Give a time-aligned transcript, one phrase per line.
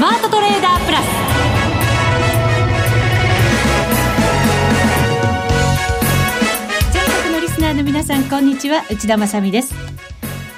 [0.00, 1.04] スマートトレーダープラス。
[6.90, 8.82] 全国のリスナーの皆さんこんにちは。
[8.88, 9.74] 内田まさです。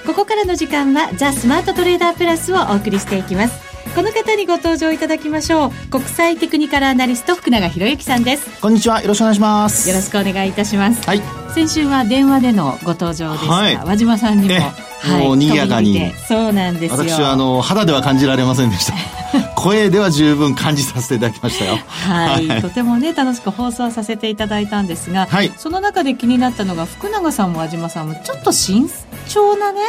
[0.07, 3.61] ここからの時間はザ・スマートトレーダープラスをお送りしていきます。
[3.97, 5.89] この方にご登場いただきましょう。
[5.91, 8.61] 国際テクニカルアナリスト福永博之さんです。
[8.61, 9.03] こんにちは。
[9.03, 9.89] よろしくお願いします。
[9.89, 11.05] よろしくお願いいたします。
[11.05, 11.23] はい。
[11.53, 16.13] 先週は電話でのご登場ですが、はい、和島さんにも、はい、もう賑やかに。
[16.29, 16.99] そうなんですよ。
[16.99, 18.95] 私はあの肌では感じられませんでした。
[19.57, 21.79] 声では十分感じさせていただきましたよ。
[21.87, 28.89] はい、はい、とてもね楽しく放送させていただいたんですが、はい、その中で気になったのが福永さんも和島さんもちょっと慎
[29.29, 29.81] 重なね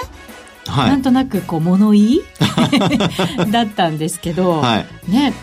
[0.65, 2.21] はい、なんとなくこう物言い？
[3.51, 5.33] だったんですけど、はい、ね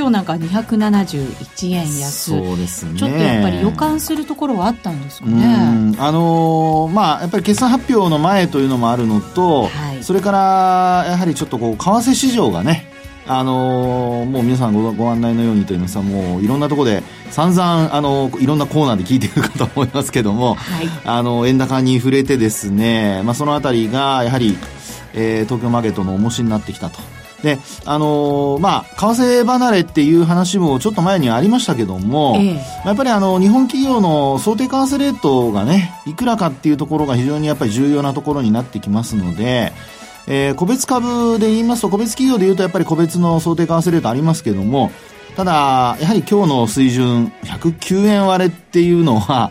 [0.00, 2.30] 今日なんか271円安。
[2.30, 2.98] そうですね。
[2.98, 5.94] ちょっとやっぱり予感するところはあったんですかね。
[5.98, 12.90] あのー、まあやっぱり決算発表の前というのもあるのと、はい、それからやはりちょっとこう為替市場がね
[13.26, 24.56] あのー、もう皆さんごご案内のようにといいますかもういろんなところで散々あのいろんなコーナーで聞いてるかと思いますけども、はい、あの円高に触れてですね、まあ、そのあたりがやはり、
[25.12, 27.19] えー、東京マーケットの重しになってきたと。
[27.42, 39.72] で、あのー、まあ、為替離れっていう話もちょっと前にありましたけども、ええ、やっぱりあの、日本企業の想定為替レートがね、いくらかっていうところが非常にやっぱり重要なところになってきますので、
[40.26, 44.90] えー、個別株で言いますと、個別企業で言うとやっぱり個別の想定為替レートありますけども、
[45.36, 49.50] ただ、やはり今日の水準、109円割れっていうのは、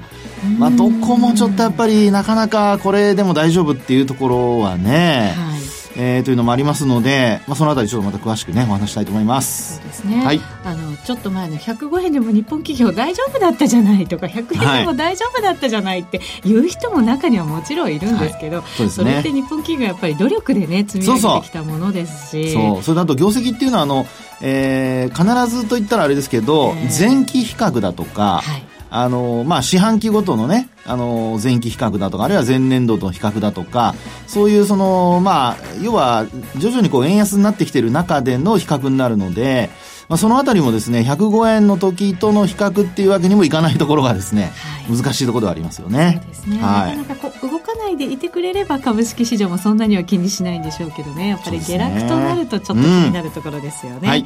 [0.57, 5.58] まあ、どこもちょっとやっぱりなかなかこれでも大丈夫っていうところはね、はい
[5.95, 9.77] えー、というのもありますので、まあ、そのあたりちょっとまた詳しくねお話したいと思います。
[9.77, 18.65] そうですね、はい、あのちょっと前の105円でも日本企業大丈夫だったじゃないとか100円でも大丈夫だったじゃないっていう人も中にはもちろんいるんですけど、はい。
[18.77, 22.53] そね、それって日本企業やっぱり努力でね積み上げてきたものですし。
[22.53, 22.83] そう。
[22.83, 24.05] それだと業績っていうのはあの、
[24.41, 33.95] えー、必ずと言ったらあれですけど、えー、前期比較だとか、はいあの、まあ、四半期ごとのね、あの、前期比較だとか、あるいは前年度との比較だとか、
[34.27, 36.25] そういうその、まあ、要は、
[36.57, 39.69] 徐々にこう、円安になってきている中での比較になるので、
[40.09, 44.51] まあ、そのあたりもですね、105円の時との比較っていうわけにもいかないところがですね、
[44.87, 46.19] はい、難しいところではありますよね。
[46.23, 46.57] そうですね。
[46.57, 53.99] はい、なかなかこう動かないでいてくれれば株式市場もそんなには気にしないんでしょうけどね、やっぱり下落となるとちょっと気になるところですよね。
[54.01, 54.25] うんはい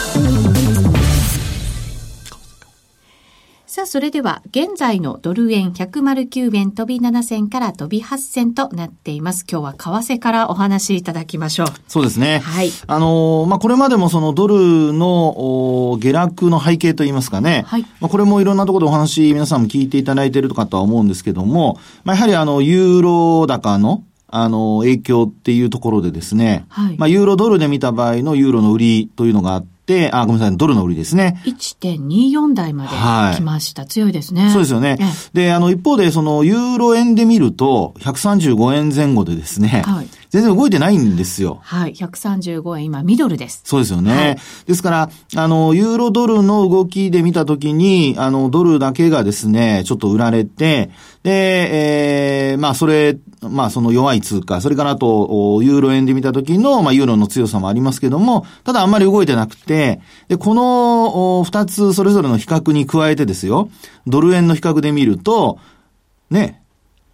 [3.73, 9.45] さあ、それでは、現在のドル円109円飛び7銭から飛び8銭となっています。
[9.49, 11.67] 今日は為替からお話しいただきましょう。
[11.87, 12.39] そうですね。
[12.39, 12.71] はい。
[12.85, 17.63] あのー、まあ、これまでもそのドルの下落の背景といいますかね。
[17.65, 17.85] はい。
[18.01, 29.71] まあ、これもいろんなところでお話皆さんも聞いていただいているかとは思うんですけども、まあ、やはりあの、ユーロ高のあの、影響っていうところでですね、はい、まあ、ユーロドルで見た場合のユーロの売りというのがあって、
[30.11, 31.41] あ、ごめんなさい、ドルの売りですね。
[31.45, 33.83] 1.24台まで来ました。
[33.83, 34.49] はい、強いですね。
[34.51, 34.97] そうですよね。
[35.33, 41.59] で、あの、一方で、その、ユーロ円で見ると、135円前後でですね、はい、全然動いてないんですよ。
[41.61, 41.93] はい。
[41.93, 43.63] 135円、今、ミドルです。
[43.65, 44.11] そうですよね。
[44.13, 50.89] はい、ですから、あの、ユーロドルの動きで見たときに、あの、ドルだけがですね、ちょっと売られて、
[51.23, 59.99] で、えー、まあ、それ、まあ、その弱い通貨、それからあと、ユーロ円で見たときの、まあ、ユーロの強さもありますけども、ただあんまり動いてなくて、
[60.29, 63.69] で、この、二つそれぞれの比較に加えてですよ、
[64.07, 65.59] ドル円の比較で見ると、
[66.29, 66.60] ね、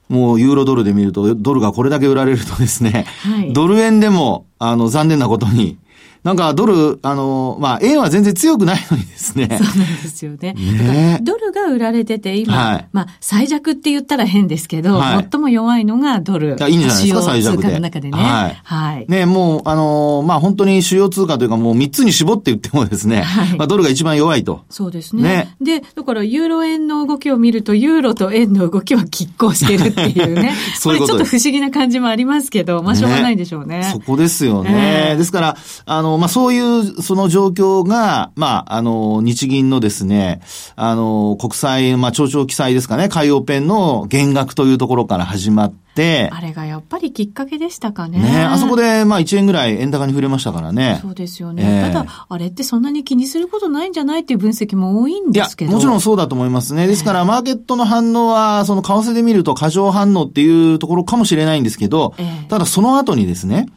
[0.09, 5.77] もうユーロドルで見ると、ドルがこれだけ売られるとですね、はい、ドル円でも、あの、残念なことに、
[6.23, 9.47] なんかドル、あの、まあ、円は全然強くないのにですね。
[9.61, 10.53] そうなんですよね。
[10.53, 16.57] ねドルが売られてて、今、はい、まあ、最弱って言ったら変ですけど、はい、最も弱いのがドル。
[16.59, 17.73] いいいんじゃないですか、最弱で。
[17.73, 18.17] の中でね。
[18.17, 18.59] はい。
[18.63, 19.05] はい。
[19.07, 24.61] ね、もう、あの、まあ、本当に主要通貨というか、もう3つに絞って言ってもですね、はい、まあ、ドルが一番弱いと。
[24.69, 25.23] そうですね。
[25.23, 25.55] ね。
[25.61, 30.55] で、だから、ユーロ円の動きを見ると、ユーロと円の動きは拮抗してるっていうね。
[30.77, 33.79] そういうことこれちょっと不思議な感じもありますけど、まあ、しょうがないでしょうね。
[33.79, 35.09] ねそこですよね。
[35.11, 40.41] えー、ですから、あの、の、まあ、そういう、その状況が、まあ、あの、日銀のですね、
[40.75, 48.19] あの、国債、まあ、町長記載ですかね、海洋ペンの減額というところから始まって、あれがやっぱりきっかけでしたかね。
[48.19, 50.99] ね、あそこで、まあ、1円ぐらい円高に触れましたからね。
[51.01, 51.63] そうですよね。
[51.65, 55.71] えー、ただ、あれってそんなに気にすることないんじゃないっていう分析も多いんですけど。
[55.71, 56.87] もちろんそうだと思いますね。
[56.87, 63.67] ですから、マーケットの反応は、その為替で見ると過剰反応っていうところかもしれないんですけど、えー、ただその後にですね、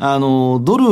[0.00, 0.86] あの、ドル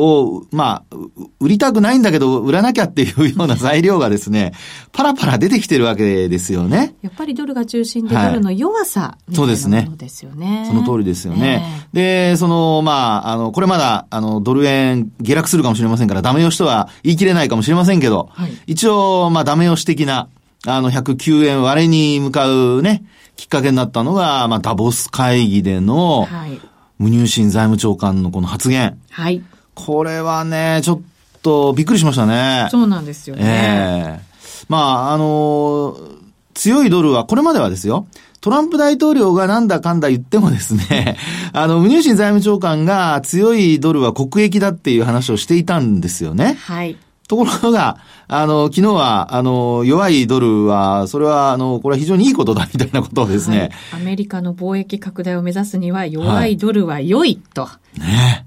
[0.00, 0.96] を、まあ、
[1.40, 4.52] 売りたくないんだけど、売らなきゃっていうような材料がですね、
[4.92, 6.94] パラパラ出てきてるわけですよね。
[7.02, 10.64] やっぱりドルが中心でドルの弱さみたいなものですよね。
[10.66, 11.86] その通りですよね。
[11.92, 20.30] で、その、まあ、あの、これまだ、あの、ドル円下落するかもしれませんから、ダメ押しとは言い切れないかもしれませんけど、はい、一応、まあ、ダメ押し的な、
[20.66, 23.04] あの、109円割れに向かうね、
[23.36, 26.58] きっかけになったのが、まあ、ダボス会議での、はい
[26.98, 28.98] 無入信財務長官のこの発言。
[29.10, 29.42] はい。
[29.74, 31.00] これはね、ちょっ
[31.42, 32.68] とびっくりしましたね。
[32.70, 33.42] そうなんですよね。
[33.44, 36.16] ええー、まあ、あのー、
[36.54, 38.06] 強いドルは、これまではですよ。
[38.40, 41.16] トランプ大統領がなんだかんだ言ってもですね、
[41.52, 46.56] あの、無入信財務長官が強いドルは国益だっていう話をしていたんですよね。
[46.60, 46.96] はい。
[47.26, 57.66] ところが、あの、昨日は、あの、弱いドルは、それは、あの、これは非常にいいことだみたいなことをですね、はい、アメリカの貿易拡大を目指すには、弱いドルは良いと。
[57.66, 58.46] はい、ね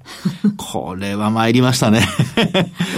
[0.57, 2.01] これは参りましたね。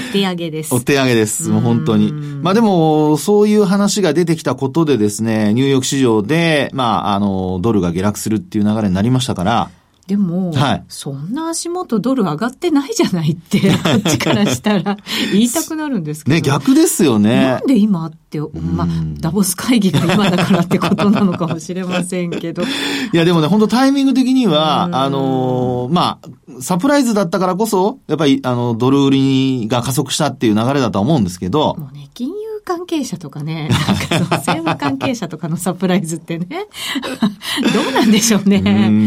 [0.09, 0.73] お手上げです。
[0.73, 1.49] お手上げです。
[1.49, 2.11] もう本当に。
[2.11, 9.69] まあでも、そういう話が出てきたことでですね、ニューヨーク市場で、まあ、あの、ドルが下落するっていう流れになりましたから、
[10.11, 14.97] でも、はい、そんな足元ドル上がってないじゃないって、 こっちからしたら
[15.31, 16.35] 言いたくなるんですけど。
[16.35, 17.45] ね、逆ですよね。
[17.45, 18.87] なんで今って、まあ、
[19.21, 22.63] ダボス会議が今だからってことなのかもしれませんけど。
[23.13, 26.29] いや、でもね、本当タイミング的には、あのー、まあ、
[26.59, 31.77] サプライズだったからこそ、やっぱり、あの、ドル売りが加速したっていう流れだと思うんですけど。
[31.79, 36.47] もうね、金融関係者とかね、なんか政務関係者とかのサプライズってね、
[37.73, 38.57] どうなんでしょうね。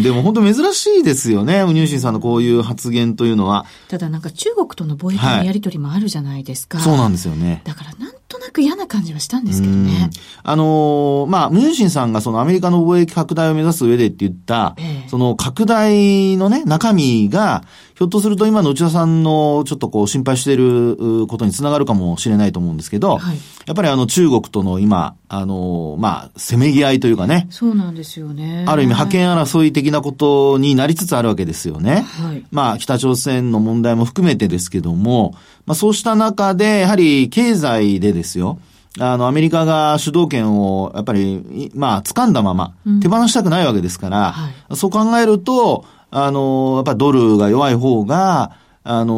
[0.00, 3.66] うでも本当珍しいですよね、ウニューシンさんのこういう発言というのは。
[3.88, 6.78] ただなんか中国との貿易のやり取りもあるじゃないですか。
[6.78, 7.62] はい、そうなんですよね。
[7.64, 10.10] だからなんとなく嫌な感じはしたんですけどね。
[10.42, 17.64] あのー、まあ、ムユンシンさんがそのアメリカの貿易拡大を目指す上でって言った、ええ、その拡大のね、中身が、
[17.96, 23.36] ひょっとすると今の内田さんのちょっとこう心配していることにつながるかもしれないと思うんですけど、はい、
[23.66, 27.46] やっぱりあの中国との今、あの、まあ、せめぎ合いというかね。
[27.50, 28.64] そうなんですよね。
[28.66, 32.04] ある意味、覇権争い的なことになりつつあるわけですよね。
[32.20, 32.44] はい。
[32.50, 35.36] まあ、北朝鮮の問題も含めてですけども、
[35.66, 38.58] まあ、そうした中で、やはり経済でですよ。
[39.00, 48.52] あの、アメリカが主導権を、やっぱり、まあ、掴んだまま、手放したくないわけですから、うんはい、そう考えると、あの、やっぱドルが弱い方が、
[48.84, 49.14] あの、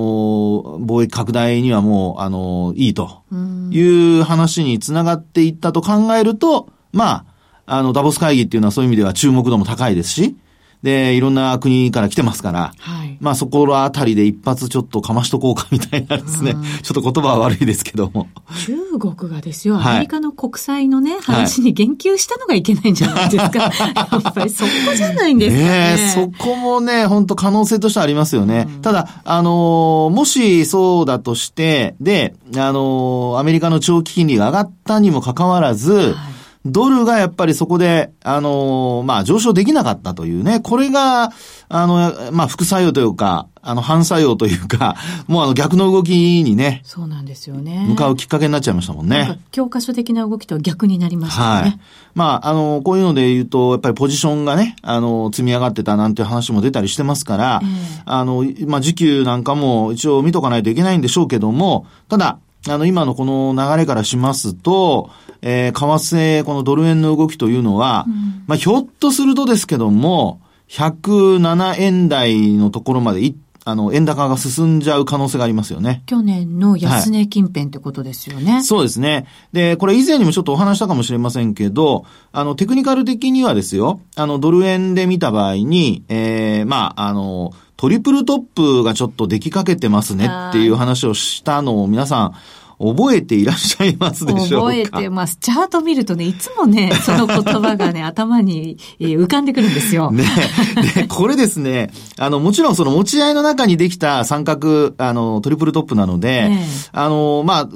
[0.81, 3.25] 貿易拡大にはもう、あの、いいと
[3.71, 7.27] いう話につながっていったと考えると、ま
[7.67, 10.37] あ、あの、ダボス会議っていうのはそういう意味では注目度も高いですし、
[10.83, 18.29] で、いろんな国から来てますから、はい、まあそこらあたりで一発ちょっとかましとこうかみたいなですね、ちょっと言葉は悪いですけども。
[18.67, 23.59] 中国がですよ、アメリカの国債のね、話に言及したのがいけないんじゃないですか。
[23.59, 23.71] や
[24.19, 25.69] っぱりそこじゃないんですかね。
[25.97, 28.69] ねそこもね、本当可能性としてはありますよね。
[28.83, 36.36] ただ、あのー、もしそうだとして、で、あのー、アメリカの長期金利が上がったにもかかわらず、はい
[36.67, 41.31] ドルがやっぱりそこで、あのー、まあ、上昇できなかったというね、これが、
[41.69, 44.97] あの、まあ、副作用というか、あの、反作用というか、
[45.27, 46.13] もうあの、逆の動き
[46.45, 47.85] にね、そうなんですよね。
[47.89, 49.41] 向かうきっかけになっちゃいましたもんね。
[49.51, 51.61] 教科書的な動きとは逆になりましたね。
[51.63, 51.79] はい。
[52.15, 65.11] まあ、あの、こういうので言うと、やっぱりポジションがね、あの、積み上がってたなんていう話も出たりしてますから、えー、あの、まあ、時給なんかも一応見とかないといけないんでしょうけども、ただ、あの、今のこの流れからしますと、
[65.43, 73.35] えー、為替、このドル円の動きというのは、うん、まあ、ひょっとするとですけども、107円台のところまでい
[73.69, 76.05] あの、円高が進んじゃう可能性がありますよね。
[76.07, 79.27] 去年の安値近辺ってことですよね、はい、そうですね。
[79.53, 92.35] で、これ以前にもちょっとお話したかもしれませんけど、あの、テクニカル的にはですよ、あの、ドル円で見た場合に、ええー、まあ、あの、トリプルトップがちょっと出来かけてますねっていう話をしたのを皆さん、
[92.79, 94.73] 覚えていらっしゃいますでしょうか？
[94.73, 95.37] 覚えてます。
[95.41, 100.11] チャート見るとね、いつもね、 その言葉がね、頭に浮かんでくるんですよ。
[100.11, 100.25] ね。
[100.95, 107.69] で、これですね、あの、もちろんその持ち合いの中にできた三角、あの、トリプルトップなので、ね、あの、まあ、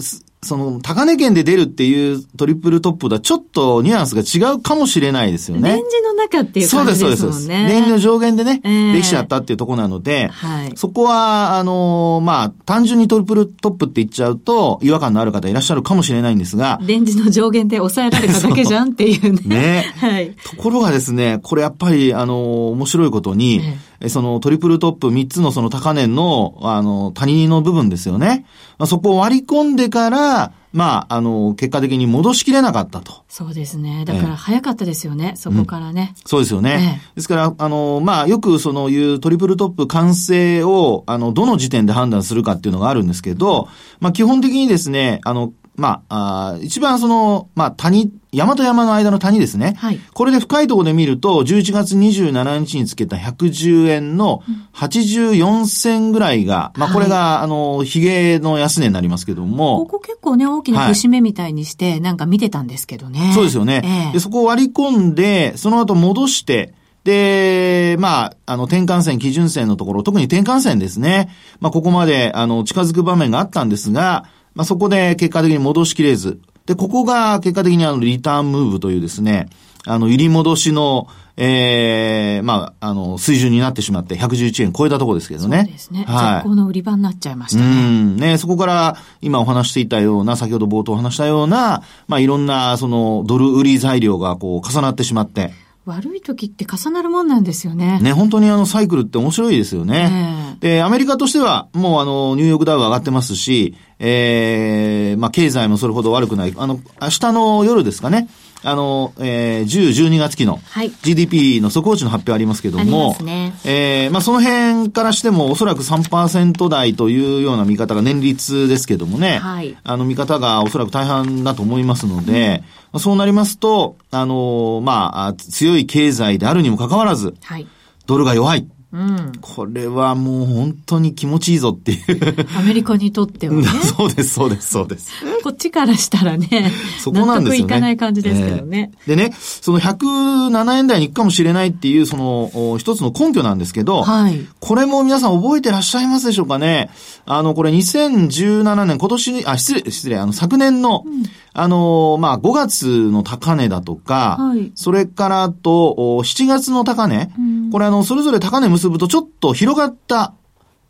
[0.43, 5.69] その、高値圏で出るっていうトリプルトップとはちょっとニュアンスが違うかもしれないですよね。
[5.69, 7.17] レンジの中っていう感じですもんね。
[7.17, 7.73] そうです、そうです。
[7.73, 16.81] レンジの上限でね、えー、歴史あったっていうところなので、はい、そこは、あのー、まあ、単純にトリプルトップって言っちゃうと、違和感のある方いらっしゃるかもしれないんですが。
[16.83, 19.41] レンジの上限で抑えられただけじゃんっていうね。
[19.45, 19.95] ね。
[20.01, 20.35] はい。
[20.43, 28.47] ところがですね、これやっぱり、あのー、面白いことに、えー、そのトリプルトップ3つのその高値の、あの、谷の部分ですよね。
[28.79, 33.25] まあ、そこを割り込んでから、まあ、あの、結果的に戻しきれなかったと。
[33.29, 34.05] そうですね。
[34.07, 37.01] だから早かったですよね、えそこからね、うん、そうですよね。
[37.13, 49.75] え、ですから、あの、まあ、よくそのいうトリプルトップ完成を、あの、どの時点で判断するかっていうのがあるんですけど、まあ、基本的にですね、あの、まあ、あ一番その、まあ、谷、山と山の間の谷ですね。
[49.79, 49.99] はい。
[50.13, 54.43] これで深いところで見ると、11月27日につけた110円の
[54.75, 59.79] 84銭ぐらいが、うん、まあ、これが、はい、あの、髭の安値になりますけども。
[59.79, 63.33] ここ結構ね、大きな節目みたいにして、なんか見てたんですけどね。
[63.35, 63.81] そうですよね。
[63.83, 71.31] えー、で、そこを割り込んで、その後戻して、で、まあ、あの、転換線、基準線のところ、特に転換線ですね。
[71.59, 79.49] まあ、ここまで、あの、近づく場面があったんですが、まあ、そこで結果的に戻しきれず、で、ここが結果的にあの、リターンムーブというですね、
[79.87, 85.63] あの、入り戻しの、ええー、まあ、あの、水準になってしまって、111円超えたところですけどね。
[85.63, 86.05] そうですね。
[86.07, 86.35] はい。
[86.35, 87.67] 絶好の売り場になっちゃいましたね。
[87.67, 88.17] うん。
[88.17, 95.53] ね、そこから、今お話していたような、先ほど冒頭お話したような、まあ、いろんな、その、ドル売り材料が、こう、重なってしまって、
[95.87, 98.01] 悪い時って重なるもんなんですよね。
[98.01, 100.57] ね、本当にあのサイクルって面白いですよね。
[100.61, 106.55] で、アメリカとしてはもうあのニューヨークダウ上がってますし、ええー、まあ経済もそれほど悪くない。
[106.57, 108.29] あの、明日の夜ですかね。
[108.63, 110.61] あの、えー、10、12月期の
[111.03, 122.63] GDP の速報値の発表ありますけども、はいね、えー、まあその辺からしてもおそらく3%台というような見方が年率ですけどもね、はい、あの見方がおそらく大半だと思いますので、
[122.93, 127.67] うん、そうなりますと、あの、まあ、強い経済であるにもかかわらず、はい、
[128.07, 128.67] ドルが弱い。
[128.93, 132.47] うん、これはもう本当に気持ちいいぞっていう。
[132.59, 133.63] アメリカにとってはね。
[133.97, 135.11] そうです、そうです、そうです。
[135.45, 137.67] こっちからしたらね、そこなんですよね。
[137.67, 138.91] いかない感じですけどね。
[139.07, 146.91] えー、でね、その107円台に行くかもしれないっていう、その、一つの根拠なんですけど、はい、これも皆さん覚えてらっしゃいますでしょうかね。
[147.27, 160.35] あの、これ2017年、今年に、あ、失礼、失礼、あの、昨年の、うんあの、まあ、5月の高値だとか、はい、それからと、7月の高値、うん、これあの、それぞれ高値結ぶとちょっと広がった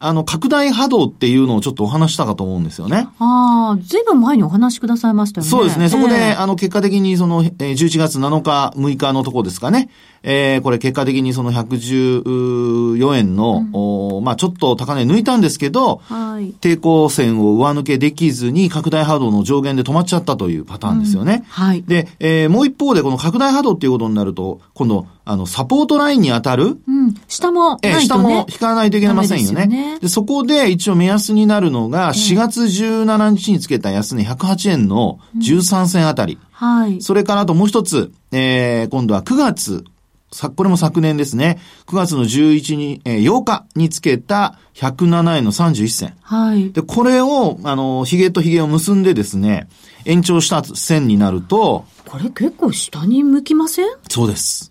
[0.02, 3.06] あの、拡大波動っていうのをちょっとお話したかと思うんですよね。
[3.18, 5.50] ああ、ずいぶん前にお話しくださいましたよね。
[5.50, 5.90] そうですね。
[5.90, 9.90] そこで、えー、あの、結果的にその、えー、11月7日、6日のとこですかね。
[10.22, 21.36] えー、これ結果的にその114円の、うん、おまあちょっと高値抜いたんですけど、はい、抵抗線を上抜けできずに拡大波動の上限で止まっちゃったというパターンですよね。
[21.36, 21.82] うん、はい。
[21.82, 26.78] で、えー、もう一方でこの拡大波動っていうことになると、今度、あの、サポートラインに当たる。
[26.86, 27.14] うん。
[27.28, 29.66] 下もえー、下も引かないといけませんよね。
[29.66, 36.34] ねでそこで一応目安になるのが、4月17日につけた安値108円の13銭あたり。
[36.34, 37.02] うん、はい。
[37.02, 39.84] それからあともう一つ、えー、今度は9月、
[40.32, 41.58] さ、これも昨年ですね。
[41.86, 46.14] 9月の11に、えー、8日につけた107円の31銭。
[46.22, 46.70] はい。
[46.72, 49.68] で、これを、あの、髭と髭を結んでですね、
[50.04, 51.84] 延長した線になると。
[52.06, 53.86] これ結構下に向きません？
[54.08, 54.69] そうです。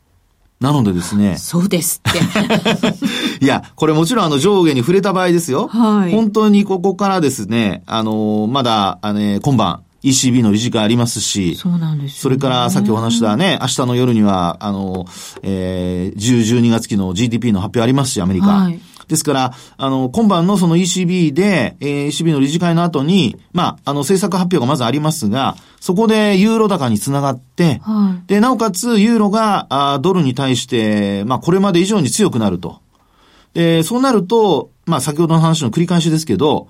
[0.60, 1.38] なのでですね。
[1.38, 2.20] そうですって。
[3.44, 5.68] いや、これもちろんあの上下に触れた場合ですよ。
[5.68, 6.12] はい。
[6.12, 15.06] 本当にここからですね、あの、まだ、あの、今晩、ECB の理事会ありますし、そうなんです、ね、それからさっきお話したね、明日の夜には、あの、
[15.44, 18.48] えー、10、12月期の GDP の発表ありますし、アメリカ。
[18.48, 18.80] はい。
[19.10, 32.82] ですから、あの、今晩のその ECB で、えー、ECB の理事会の後に、まあ、あの、政策発表がまずありますが、そこでユーロ高につながって、はい、で、なおかつユーロがあドルに対して、まあ、これまで以上に強くなると。
[33.56, 36.68] で、そうなると、まあ、先ほどの話の繰り返しですけど、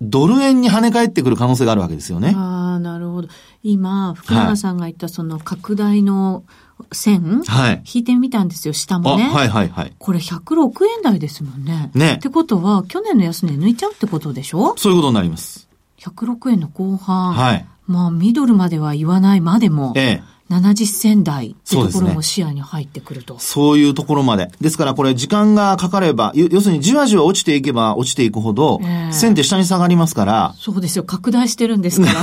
[0.00, 2.32] ドル円に跳ね返ってくる可能性があるわけですよね。
[2.34, 3.28] ああ、なるほど。
[3.62, 6.44] 今、福永さんが言ったその拡大の
[6.92, 9.24] 線、はい、引いてみたんですよ、下もね。
[9.24, 9.94] はいはいはい。
[9.98, 11.90] これ106円台ですもんね。
[11.94, 12.14] ね。
[12.14, 14.74] ってことは、去年の安値抜いちゃうってことでしょ？
[14.76, 15.68] そういうことになります。
[16.00, 17.32] 106円の後半。
[17.32, 17.66] はい。
[17.86, 19.92] まあ、ミドルまでは言わないまでも。
[19.96, 20.22] ええ。
[20.50, 24.50] 70銭台ってところも視野に入ってくるとそう、ね,、いうところまで。
[24.60, 30.54] ですからこれ時間がかかれば、要するにじわじわ落ちていけば落ちていくほど、えー、線って下に下がりますから。
[30.58, 31.04] そうですよ。
[31.04, 32.22] 拡大してるんですから。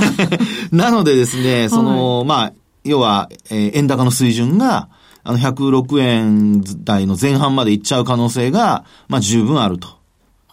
[0.76, 2.52] なのでですね、その、はい、まあ、
[2.88, 4.88] 要は、えー、円高の水準が、
[5.24, 9.98] あの、106円台の前半までいっちゃう可能性が、まあ、十分あると。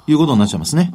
[0.08, 0.92] いうことになっちゃいますね。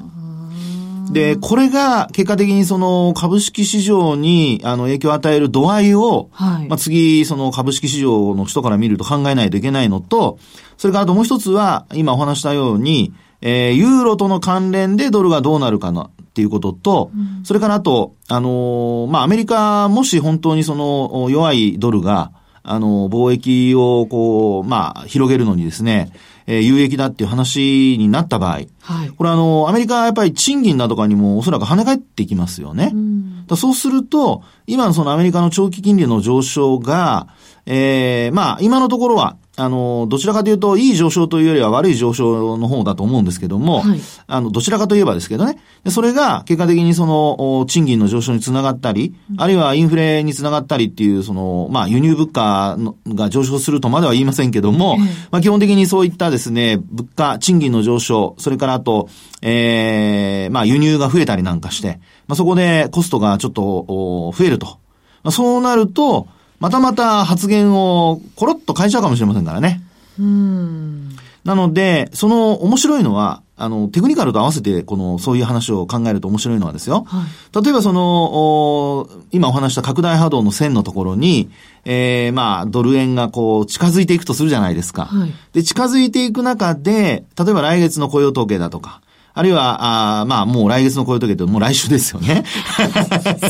[1.11, 10.39] で、これが結果的にその株式市場にあの影響を与える度合いを、はい、まあ次その株式市場の人から見ると考えないといけないのと、
[10.79, 22.33] それからあともう一つは今お話したように、えー、ユーロとの関連でドルがどうなるかなっていうことと、うん、それからあと、あのー、まあ、アメリカ、もし本当にその弱いドルが、
[22.63, 26.13] あの、貿易をこう、まあ、広げるのにですね、
[26.47, 32.91] えー、有益だっていう話になった場合、はい、これあの、アメリカはやっぱり賃金だとかにもおそらく跳ね返ってきますよね。
[32.95, 37.29] うん、だそうすると、今のそのアメリカの長期金利の上昇が、
[37.67, 54.97] ええー、まあ、今のところは、あの、どちらかというと、いい上昇というよりは悪い上昇の方だと思うんですけども、はい、あの、どちらかといえばですけどね、それが結果的にその、賃金の上昇につながったり、うん、あるいはインフレにつながったりっていう、その、まあ、輸入物価が上昇するとまでは言いませんけども、
[55.31, 59.09] まあ、基本的にそういったですね、物価、賃金の上昇、それからあと、
[59.43, 64.79] ええー、まあ、輸入が増えたりなんかして、まあ、そこでコストがちょっと、増えると。
[65.23, 66.29] まあ、そうなると、
[66.61, 69.83] またまた発言をコロッと変えちゃうかもしれませんからね。
[70.19, 71.09] うん。
[71.45, 77.05] なので、その面白いのは、あの、テクニカルと合わせて、この、そういう話を考えると面白いのはですよ。
[77.07, 81.51] はい、例えばその、今お話した拡大波動の線のところに、
[81.85, 85.07] えー、まあ、ドル円がこう、近づいていくとするじゃないですか。
[85.07, 89.01] はい、で、近づいていく中で、例えば来月の雇用統計だとか、
[89.33, 92.45] あるいは、あまあ、もう来月の雇用統計ってもう来週ですよね。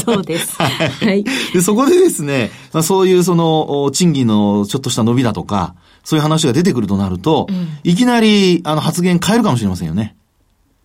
[0.04, 0.56] そうです。
[0.60, 1.24] はい。
[1.52, 10.16] で、そこでですね、まあ、そういうその、賃金のちょっとした伸びだとか、そういう話が出てくるとなると、うん、いきなり、あの、発言変えるかもしれませんよね。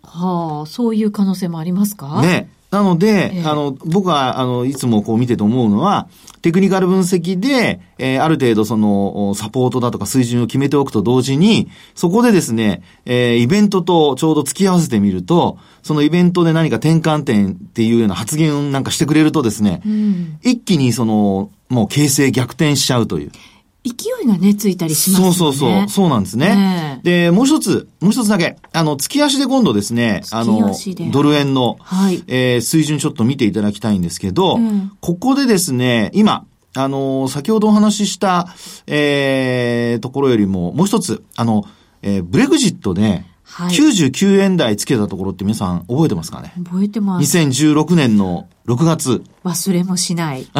[0.03, 2.21] はあ、そういう可能性もありますか？
[2.21, 2.49] ね。
[2.71, 6.07] なので、えー、あの、僕は、あの、いつもこう見てて思うのは、
[6.41, 23.31] テクニカル分析で、えー、ある程度その、サポートだとか水準を決めておくと同時に、そこでですね、えー、イベントとちょうど付き合わせてみると、そのイベントで何か転換点っていうような発言なんかしてくれるとですね、うん、一気にその、もう形勢逆転しちゃうという。
[23.85, 25.31] 勢いがね、ついたりしますね。
[25.33, 25.89] そうそうそう。
[25.89, 26.99] そうなんですね。
[27.03, 28.57] で、もう一つ、もう一つだけ。
[28.73, 30.73] あの、月足で今度ですね、あの、
[31.11, 38.47] ドル円の、はい、えー、水準ちょっと見ていただきたいんですけど、うん、ここでですね、今、あの、先ほどお話しした、
[38.87, 41.63] えー、ところよりも、もう一つ、あの、
[42.01, 46.51] えー、ブレグジットで、はい、99円台つけたところって皆さん覚えてますかね？
[46.63, 47.37] 覚えてます。
[47.37, 49.23] 2016年の6月。
[49.43, 50.47] 忘れもしない。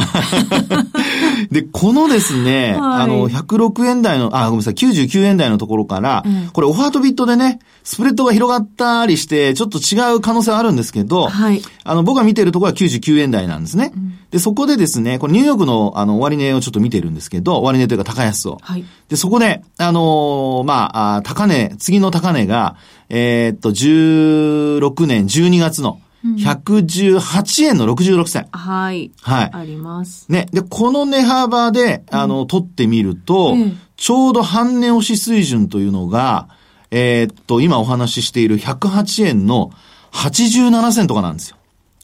[1.50, 13.92] で、このですね、はい、あの、106円台の、あ、ごめんなさい、99円台のところから、うん、これオファーとビットでね、スプレッドが広がったりして、ちょっと違う可能性はあるんですけど、はい、あの、僕が見てるところは99円台なんですね。
[13.94, 18.58] うん、で、そこでですね、これニューヨークの、あの、終値をちょっと見てるんですけど、終値というか高安を。
[18.62, 22.76] はい、で、そこで、あのー、まあ、高値、次の高値が、
[23.08, 26.00] えー、っと、16年12月の、
[26.34, 28.48] 118円の66銭。
[28.52, 29.10] はい。
[29.22, 29.50] はい。
[29.52, 30.26] あります。
[30.30, 30.48] ね。
[30.52, 36.48] で、この値幅で、あの、取ってみると、うん、ちょうど半値押し水準というのが、
[36.90, 39.70] えー、っと、今お話ししている108円の
[40.12, 41.56] 87銭とかなんですよ。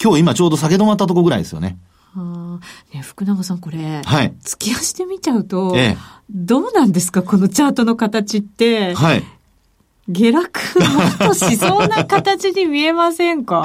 [0.02, 1.78] 今日今ちょうど下げ止まったとこぐらいですよね。
[2.14, 4.34] はあ、ね、福永さんこれ、はい。
[4.44, 5.96] 突き足で見ちゃうと、ええ、
[6.30, 7.22] どうなんですか？
[7.22, 8.94] このチャートの形って。
[8.94, 9.24] はい。
[10.08, 13.64] 下落もっとしそうな形に見えませんか？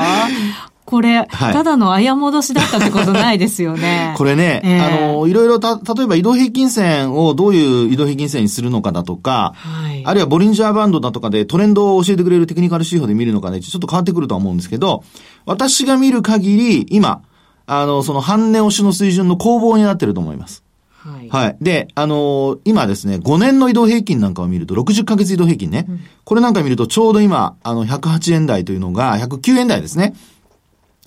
[0.86, 4.13] これ、はい、ただのあや戻しだったってことないですよね。
[4.17, 15.04] これね、えー、あの、いろいろた、例えば移動平均線をどういう移動平均線にするのかだとか、はい、あるいはボリンジャーバンドだとかでトレンドを教えてくれるテクニカル指標で見るのかね、ちょっと変わってくるとは思うんですけど、
[15.45, 17.21] 私が見る限り、今、
[17.65, 20.63] あの、その半値押しの水準の攻防になってると思います。
[21.08, 21.30] はい。
[21.30, 21.58] はい。
[21.62, 25.86] で、あのー、今ですね、5年の移動平均なんかを見ると、60ヶ月移動平均ね。
[25.88, 30.13] うん、これなんか見ると、ちょうど今、あの、108円台というのが、109円台ですね。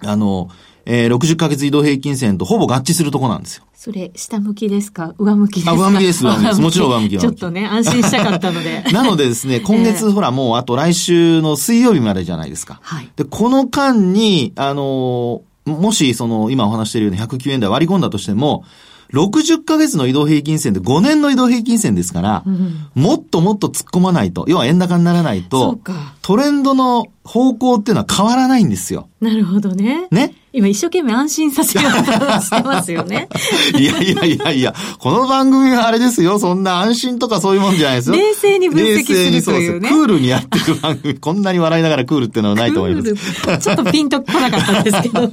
[0.03, 0.49] あの、
[0.87, 3.65] えー、60ヶ月移動平均線とほぼ合致するとこなんですよ。
[3.75, 5.15] それ、下向きですか？
[5.19, 5.73] 上向きですか？
[5.75, 6.61] 上向きです、上向きです。
[6.61, 8.83] もちろん上向きちょっとね、安心したかったので。
[8.93, 12.79] なのでですね、 今月、ほら、もうあと来週の水曜日までじゃないですか。
[12.83, 13.09] はい。
[13.17, 18.65] で、この間に、あのー、もし、その、今お話しているように109円台割り込んだとしても、
[19.13, 25.81] 60ヶ月の移動平均線で5年の移動平均線ですから、うん、もっともっと突っ込まないと、要は円高にならないと、
[26.23, 29.09] トレンドの方向っていうのは変わらないんですよ。
[29.21, 30.09] なるほどね。
[30.11, 30.35] ね？
[30.53, 33.29] 今一生懸命安心させようとしてますよね。
[33.79, 36.39] いやいやいやいや、この番組はあれですよ。
[36.39, 38.17] そんな安心とかそういうもんじゃないですよ。
[38.17, 39.89] 冷静に分析するというね。
[39.89, 41.15] クールにやっていく番組。
[41.15, 43.59] こんなに笑いながらクールっていうのはないと思います。
[43.61, 45.31] ちょっとピンとこなかったんですけど。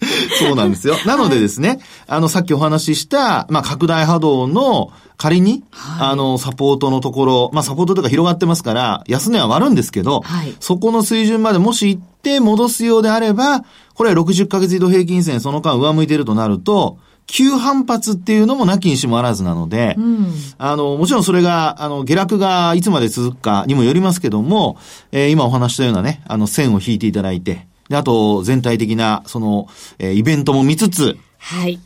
[0.38, 0.96] そうなんですよ。
[1.06, 1.78] なのでですね、はい、
[2.08, 24.78] あの、さっきお話しした、まあ、拡大波動の、仮に、はい、あの、サポートのところ、まあ、サポートとか広がってますから、安値は割るんですけど、はい、そこの水準までもし行って戻すようであれば、これは60ヶ月移動平均線その間上向いているとなると、急反発っていうのもなきにしもあらずなので、うん、あの、もちろんそれが、あの、下落がいつまで続くかにもよりますけども、
[25.10, 29.68] えー、今お話したようなね、あの、線を引いていただいて、で、あと、全体的な、その、
[29.98, 31.78] えー、イベントも見つつ、はい。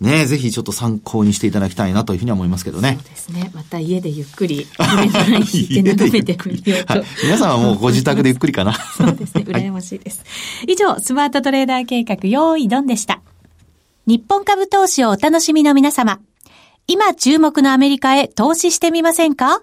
[0.00, 2.98] ねぜひちょっと参考にしていただきたいなというふうには思いますけどね。
[3.00, 3.50] そうですね。
[3.54, 7.04] また家でゆっくり、 イベントに引いて眺めてみようとはい。
[7.22, 8.74] 皆さんはもうご自宅でゆっくりかな。
[8.74, 9.44] そうですね。
[9.48, 10.22] 羨ましいです。
[10.60, 13.20] はい、以上、スマートトレーダー計画、用意ドンでした。
[14.06, 16.20] 日本株投資をお楽しみの皆様。
[16.86, 19.62] 今注目のアメリカへ投資してみませんか？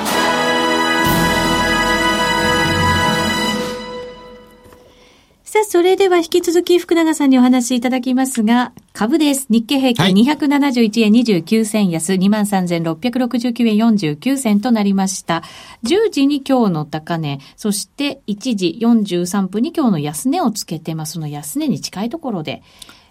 [5.51, 9.47] さあ、それでは引き続き福永さんにお話しいただきますが、株です。
[9.49, 15.43] 日経平均271円29銭安、23,669円49銭となりました。
[15.83, 22.63] 10時に今日の高値、そして1時43分に今日の安値をつけて、まあ、その安値に近いところで、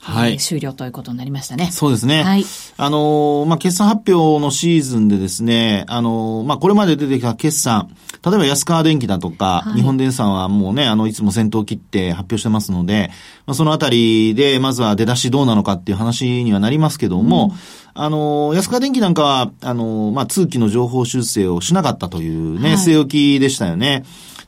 [0.03, 1.71] はい、えー、終了ということになりましたね。
[1.71, 2.23] そうですね。
[2.23, 2.45] はい。
[2.77, 13.11] あのー、まあ、決算発表のシーズンでですね、あのー、まあ、これまで出てきた決算、例えば安川電機だとか、はい、日本電産はもうね、あの、いつも先頭を切って発表してますので、
[13.47, 17.53] まあ、そのあたりで、まずは出だしどうなのかっていう話にはなりますけども、
[17.95, 24.05] うん、あの、安川電機なんかは、あの、まあ、通期の情報修正をしなかったというね、据え置きでしたよね。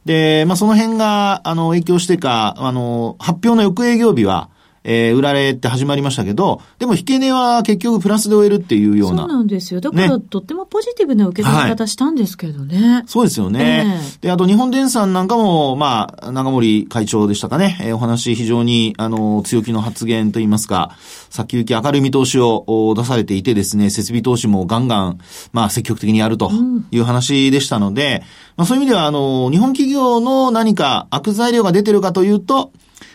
[0.06, 4.48] で、まあ、その辺が、あの、影響してか、あの、発表の翌営業日は、
[4.84, 9.22] えー、売られて始まりましたけど、でも引け値は結局プラスで終えるっていうような。
[9.22, 9.80] そうなんですよ。
[9.80, 12.94] だから、とってもポジティブな受け止め方したんですけどね。
[12.94, 20.96] はい、そうですよね、えー、で、あと日本電産なんかも、まあ、長森会長でしたかね、えー、お話非常に、あの、強気の発言といいますか、
[21.32, 25.18] 先行き明るい見通しを出されていてですね、設備投資もガンガン、
[25.54, 26.50] まあ、積極的にやると
[26.90, 28.22] いう話でしたので、うん、
[28.58, 32.70] まあ、そういう意味では、あの、日本企業の何か悪材料が出てるかというと、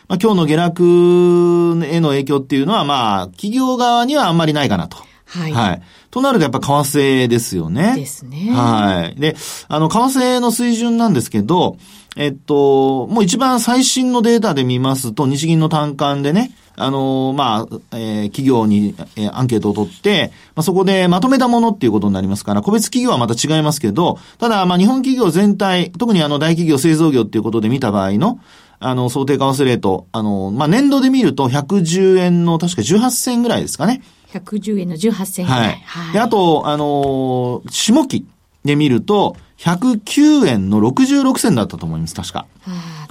[0.08, 0.84] まあ、今日の下落
[1.86, 4.97] への影響っていうのは、まあ、企業側にはあんまりないかなと。
[5.25, 5.51] はい。
[5.51, 5.82] はい。
[6.10, 7.93] となるとやっぱ為替ですよね。
[7.97, 8.49] ですね。
[8.51, 9.19] はい。
[9.19, 9.36] で、
[9.67, 11.77] あの、為替の水準なんですけど、
[12.15, 28.39] えっと、もう一番最新のデータで見ますと、日銀の単価でね、あのまあ、えー、企業に、えー、アンケートを取って、まあ、そこでまとめたものっていうことになりますから、個別企業はまた違いますけど、ただ、まあ、日本企業全体、特にあの、大企業製造業っていうことで見た場合の、
[28.79, 34.03] あの、想定為替レート、あの、まあ、年度で見ると110円の確か18銭ぐらいですかね。
[34.33, 35.61] 110円の18銭ぐらい。
[35.61, 35.75] はい。
[35.83, 38.27] はい、で、あと、あのー、下期
[38.65, 42.46] で見ると、109円の66銭だったと思います、確か。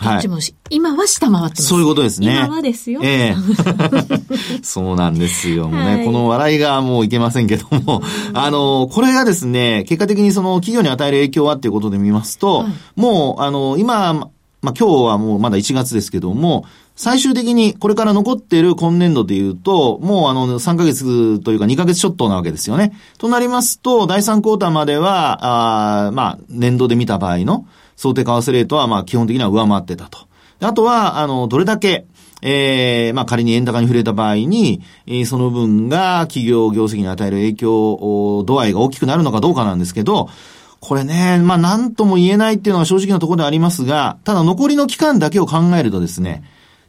[0.02, 1.62] どっちも、はい、今は下回ってます。
[1.64, 2.44] そういうことですね。
[2.44, 3.00] 今はですよ。
[3.02, 5.68] ええー、 そうなんですよ。
[5.68, 16.64] もうね、はい、この笑いがもういけませんけども、あの、これがですね、結果的にその企業に与える影響はっていうことで見ますと、はい、もう、あの、今、まあ、今日はもうまだ1月ですけども、
[16.96, 22.92] 最終的にこれから残っている今年度で言うと、もうあの3ヶ月というか2ヶ月ちょっとなわけですよね。
[23.18, 30.26] となりますと、第3クォーターまでは、あまあ、年度で見た場合の想定為替レートはまあ基本的には上回ってたと。
[30.60, 32.06] あとは、あの、どれだけ、
[32.40, 40.30] ええー、まあ仮に円高に触れた場合に、えー、その分が企業業績に与える影響、度合いが大きくなるのかどうかなんですけど、
[40.80, 46.42] これね、まあ何とも言えないっていうのは正直なところでありますが、ただ残りの期間だけを考えるとですね、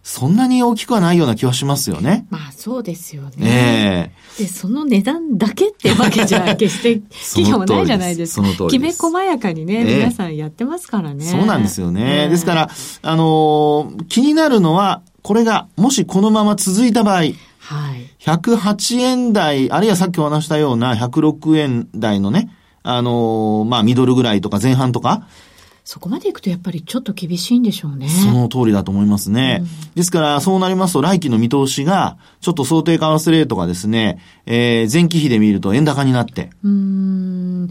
[0.07, 2.27] そんなに大きくはないような気はしますよね。
[2.29, 3.31] まあそうですよね。
[3.41, 6.99] ええー、で、その値段だけってわけじゃ決して
[7.35, 8.69] 企業もないじゃないですか。
[8.69, 11.25] きめ細やかにね、えー、皆さんやってますからね。
[11.25, 12.23] そうなんですよね。
[12.23, 12.69] えー、ですから、
[13.01, 17.33] あのー、気になるのは、これが、もしこのまま続いた場合、はい。
[18.21, 22.49] 108円台、あるいはさっきお話したような106円台のね、
[22.81, 25.27] あのー、まあ、ミドルぐらいとか前半とか、
[25.89, 28.09] そこまでいくとやっぱりちょっと厳しいんでしょうね。
[28.09, 29.59] その通りだと思いますね。
[29.61, 36.49] うん、ですから、そうなりますと来期の見通しが、ちょっと想定為替レートがですね、えー、前期比で見ると円高になって。
[36.61, 37.69] うん。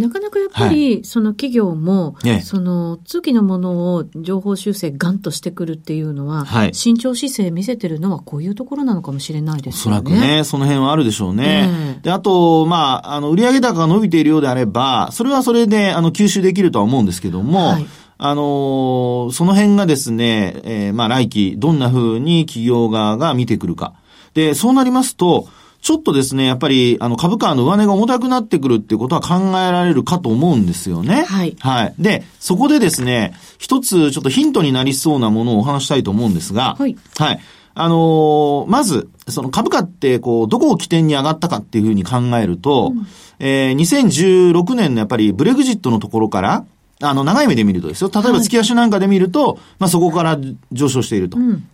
[0.00, 9.94] なかなかやっぱり、その企業も、その次のものを情報修正ガンとしてくるっていうのは、はい、慎重姿勢見せてるのはこういうところなのかもしれないですね。
[9.96, 12.00] おそらくね、その辺はあるでしょうね。
[12.02, 17.86] で、あと、まあ、あの、売上高が伸びているようであれば、それはそれで、あの、吸収できるとは思うんですけども、はい
[18.22, 23.94] あのー、その辺がですね、えー、まあ来期、どんな風に企業側が見てくるか。
[24.34, 25.48] で、そうなりますと、
[25.80, 31.24] ちょっとですね、やっぱり、あの、株価の上値が重たくなってくるっていうことは考えられるかと思うんですよね。
[31.24, 31.56] はい。
[31.58, 31.94] はい。
[31.98, 36.96] で、そこでですね、一つちょっとヒントになりそうなものをお話したいと思うんですが、はい。
[37.16, 37.40] はい。
[37.74, 43.06] あのー、まず、その株価って、こう、どこを起点に上がったかっていうふうに考えると、うん、
[43.38, 46.66] えー、2016年のやっぱりブレグジットのところから、
[47.02, 48.10] あの、長い目で見るとですよ。
[48.12, 50.38] 例えば月足なんかで見ると、はい、まあそこから
[50.72, 51.38] 上昇していると。
[51.38, 51.64] うん、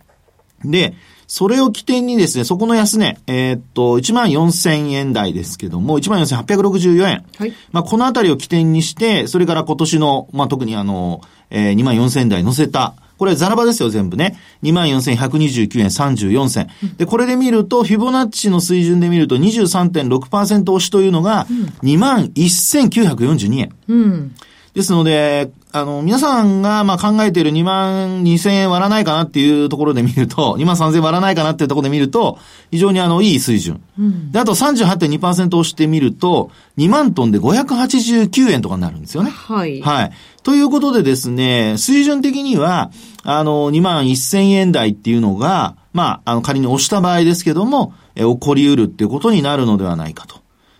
[0.63, 0.93] で、
[1.27, 7.25] それを起点にですね、そこの安値、えー、っと、1万4000円台ですけども、1万4864円。
[7.37, 7.53] はい。
[7.73, 14.39] まあ、このあたりを起点にして、それから今年の、まあ、特にあの、えー、2万4000円台乗せた、これザラバですよ、全部ね。
[14.63, 16.69] 24,129円34銭。
[16.97, 21.45] で、これで見ると、フィボナッチの水準で見ると23.6%押しというのが、
[21.83, 23.75] 21,942円。
[23.89, 24.35] うん。
[24.77, 32.37] ですので、あの、皆さんが、ま、考えている2万2000円割らないかなっていうところで見ると、 2万3000円割らないかなっていうところで見ると、
[32.69, 33.81] 非常にあの、いい水準。
[33.97, 39.31] うん、で、あと38.2%押してみると、2万トンで589円とかになるんですよね。
[39.31, 39.81] はい。
[39.81, 40.11] はい。
[40.43, 42.91] ということでですね、水準的には、
[43.23, 50.35] あの、2万1000円台っていうのが、まあ、あの、仮に押した場合ですけども、え、起こり得るっていうことになるのではないかと。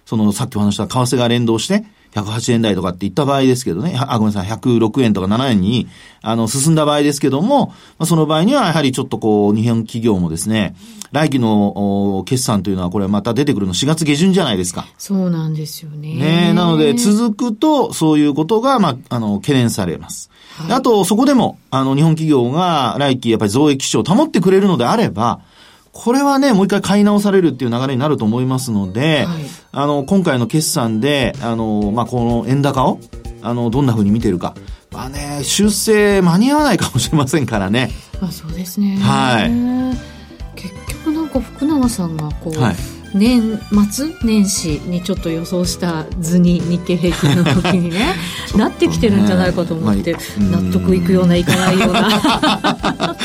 [0.06, 1.84] その、さっきお話した為替が連動して、
[2.22, 5.88] 108円台とかって言った場合ですけどね、あ、ごめんなさい、106円とか7円に、
[6.22, 10.76] あの、進んだ場合ですけども、まあ、その場合にはやはりちょっとこう、日本企業もですね、
[11.12, 14.86] 来期の決算というのはこれまた出てくるの4月下旬じゃないですか。
[14.98, 16.16] そうなんですよね。
[16.16, 20.30] ねなので続くと、そういうことが、まあ、あの、懸念されます。
[20.58, 25.40] はい、あと、そこでも、あの、日本企業が来期やっぱり増益基調を保ってくれるのであれば、
[25.98, 33.00] これはね、もう一回買い直されるっていう流れになると思いますので、はい、あの、今回の決算で、あの、まあ、この円高を、
[33.42, 34.54] あの、どんな風に見てるか。
[34.92, 37.90] まあね、修正間に合わないかもしれませんからね。
[38.22, 38.98] あそうですね。
[38.98, 39.52] はい。
[40.56, 43.60] 結局なんか福永さんがこう、はい年
[43.92, 48.16] 末年始にちょっと予想した図に日経平均の時にね
[48.56, 52.10] なってきてるんじゃないかと思って、納得いくようないかないような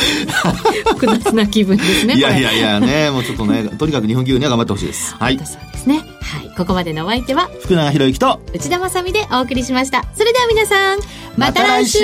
[0.88, 5.14] 複雑な気分ですねいやいやいやねもうちょっとねとにかく日本企業には頑張ってほしいです。
[5.18, 5.37] はい。
[5.38, 6.05] そうですね。
[6.21, 6.51] はい。
[6.57, 10.05] ここまでのお相手は福永博之と内田まさでお送りしました。
[10.16, 10.99] それでは皆さん
[11.37, 11.99] また来週。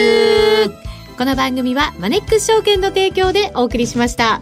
[1.16, 4.40] この番組はマネックス証券の提供でお送りしました。